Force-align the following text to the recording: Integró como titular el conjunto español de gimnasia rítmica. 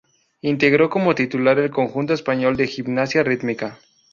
Integró 0.41 0.89
como 0.89 1.13
titular 1.13 1.59
el 1.59 1.69
conjunto 1.69 2.15
español 2.15 2.57
de 2.57 2.65
gimnasia 2.65 3.21
rítmica. 3.21 3.77